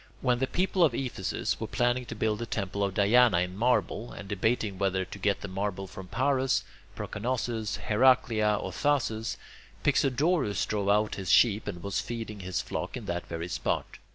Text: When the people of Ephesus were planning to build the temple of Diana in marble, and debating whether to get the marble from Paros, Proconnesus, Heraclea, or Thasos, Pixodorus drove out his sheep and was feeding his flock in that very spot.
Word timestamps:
When 0.21 0.39
the 0.39 0.47
people 0.47 0.83
of 0.83 0.95
Ephesus 0.95 1.59
were 1.59 1.67
planning 1.67 2.07
to 2.07 2.15
build 2.15 2.39
the 2.39 2.47
temple 2.47 2.83
of 2.83 2.95
Diana 2.95 3.37
in 3.41 3.55
marble, 3.55 4.11
and 4.11 4.27
debating 4.27 4.79
whether 4.79 5.05
to 5.05 5.19
get 5.19 5.41
the 5.41 5.47
marble 5.47 5.85
from 5.85 6.07
Paros, 6.07 6.63
Proconnesus, 6.95 7.75
Heraclea, 7.77 8.55
or 8.55 8.71
Thasos, 8.71 9.37
Pixodorus 9.83 10.65
drove 10.65 10.89
out 10.89 11.13
his 11.21 11.31
sheep 11.31 11.67
and 11.67 11.83
was 11.83 12.01
feeding 12.01 12.39
his 12.39 12.61
flock 12.63 12.97
in 12.97 13.05
that 13.05 13.27
very 13.27 13.47
spot. 13.47 13.99